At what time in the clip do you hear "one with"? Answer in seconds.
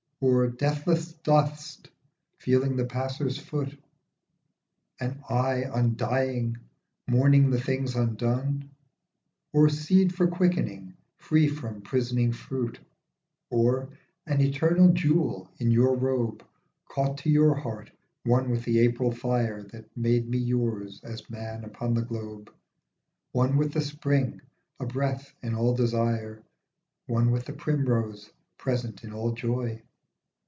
18.23-18.63, 23.31-23.73, 27.07-27.45